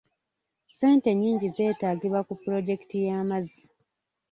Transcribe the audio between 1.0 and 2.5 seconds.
nnyingi zeetaagibwa ku